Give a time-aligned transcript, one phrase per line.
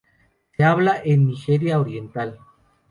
[0.57, 2.39] Se hablan en Nigeria oriental.